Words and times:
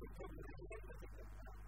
to 0.00 0.06
come 0.18 0.30
to 0.38 0.44
the 0.46 0.64
end 0.74 0.82
of 0.90 1.00
the 1.00 1.67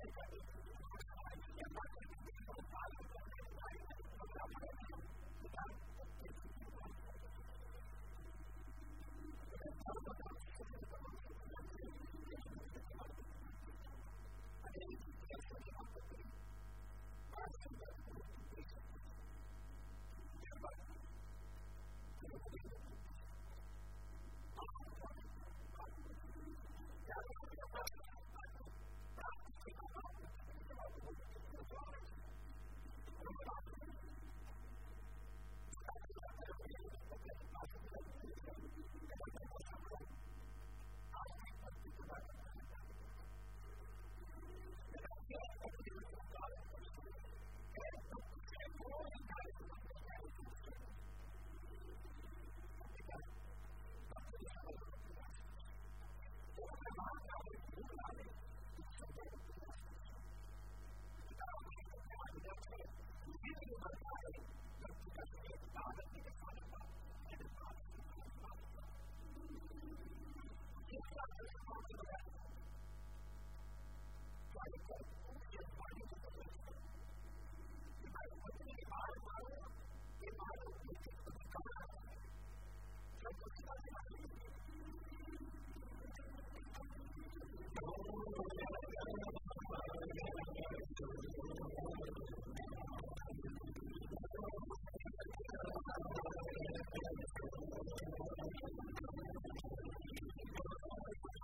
Thank 0.00 0.12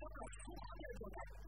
God. 0.00 1.39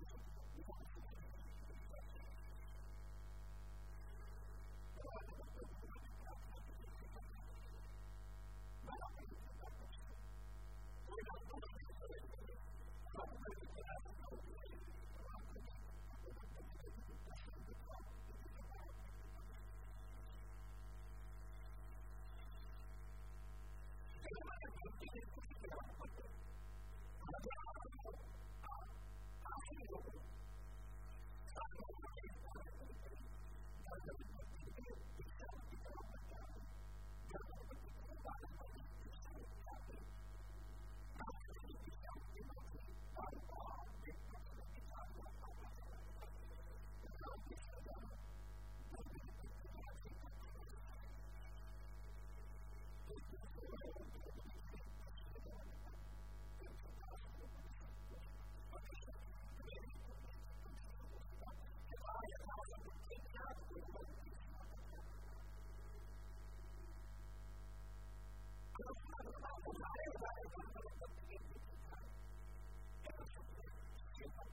Gracias. 74.22 74.52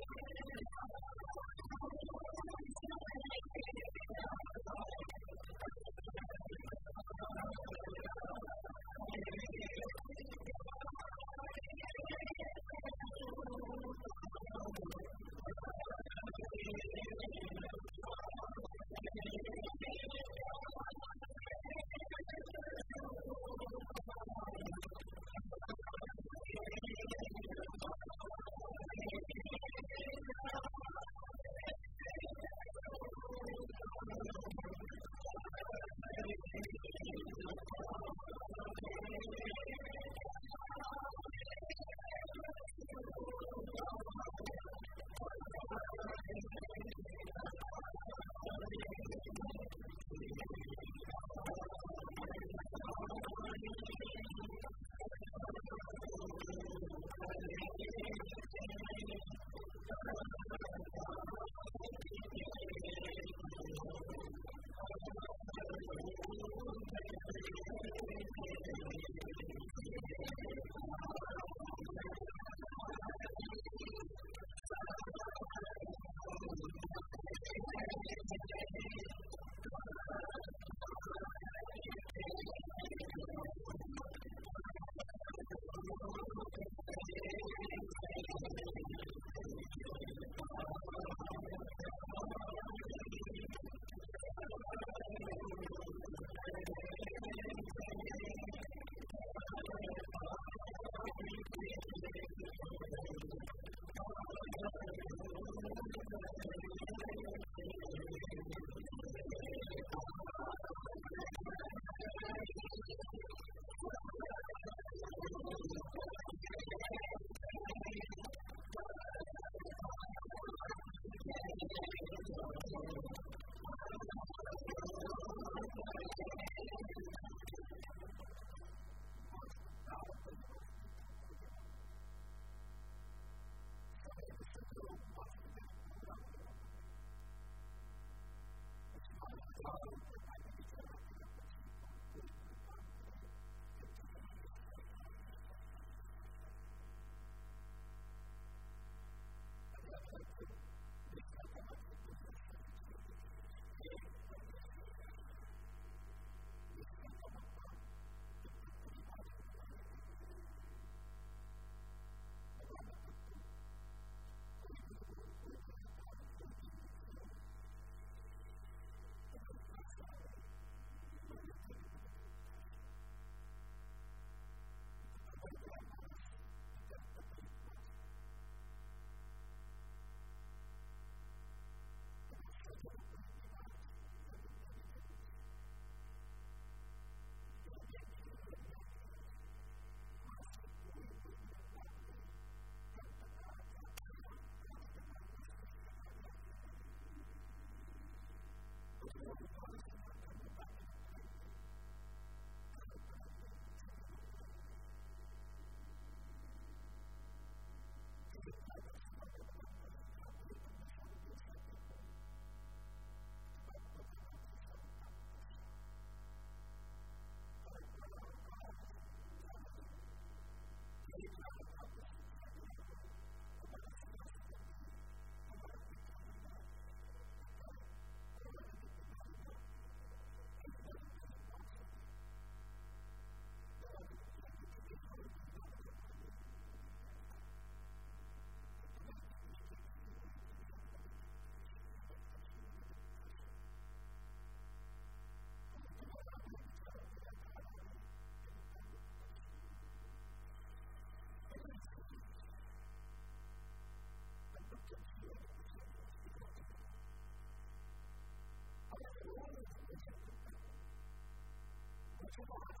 to 262.35 262.80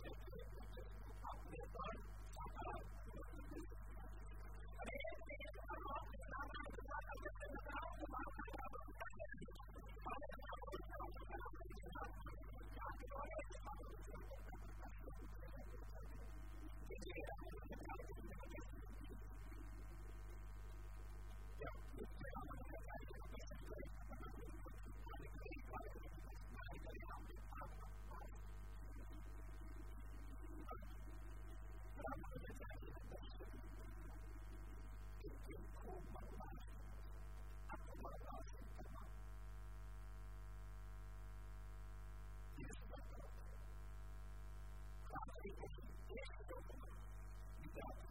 Yeah. 17.15 17.40
God. 47.81 48.10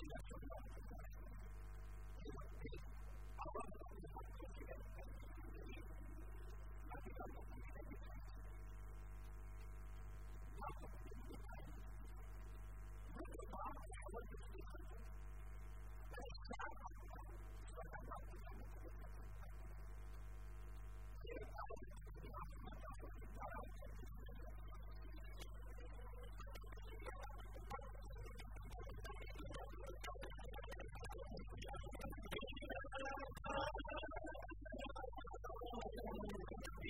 connect 0.00 0.39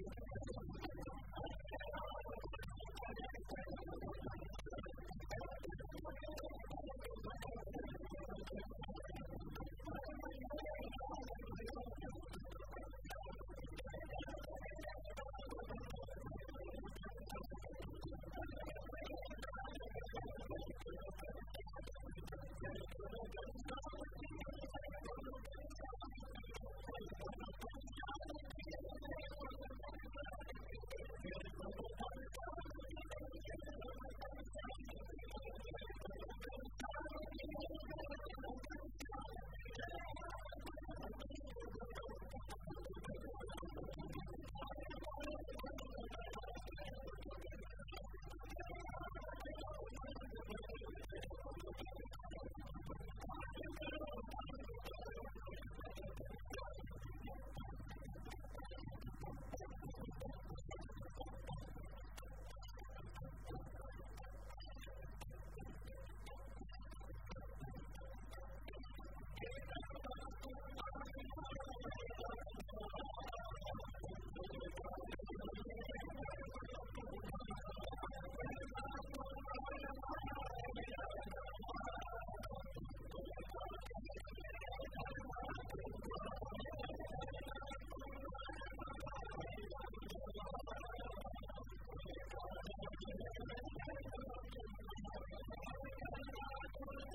Thank 0.00 0.14
you. 8.64 8.79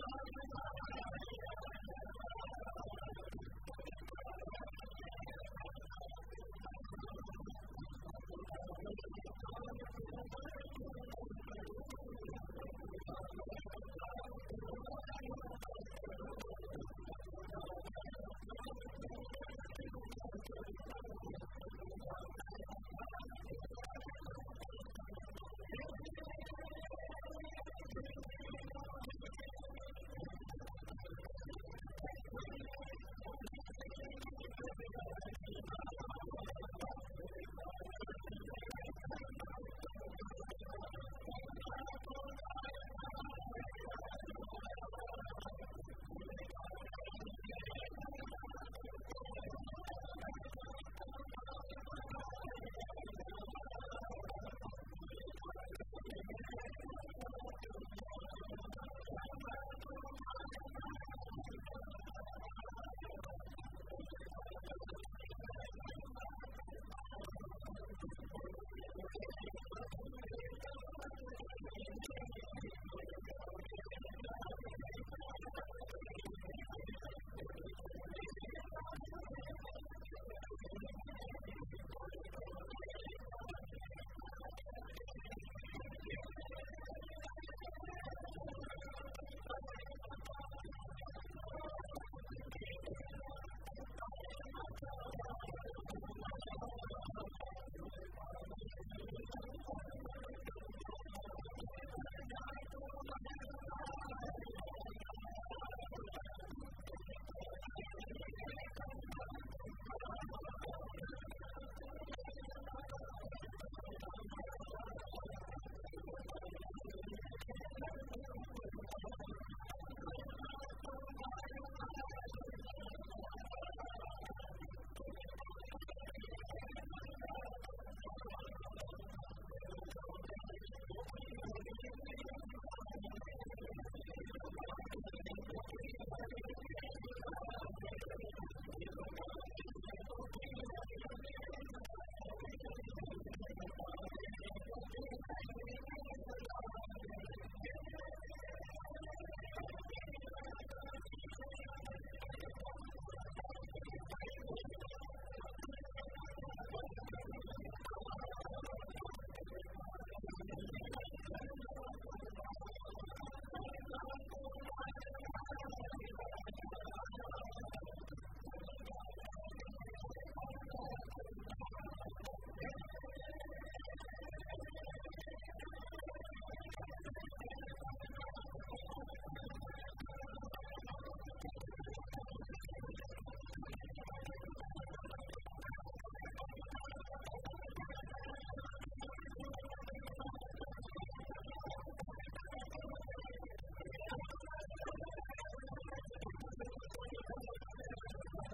Thank 0.06 0.36
you. 9.18 9.25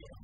you. 0.00 0.23